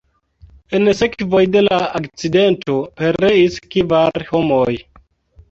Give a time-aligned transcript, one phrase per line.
[0.77, 4.73] En sekvoj de la akcidento pereis kvar homoj.